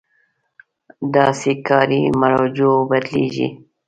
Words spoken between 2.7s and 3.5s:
بدلېږي.